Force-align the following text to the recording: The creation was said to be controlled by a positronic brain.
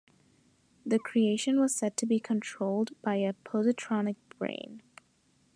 The 0.83 0.97
creation 0.97 1.59
was 1.59 1.75
said 1.75 1.95
to 1.97 2.07
be 2.07 2.19
controlled 2.19 2.99
by 3.03 3.17
a 3.17 3.33
positronic 3.33 4.15
brain. 4.39 4.81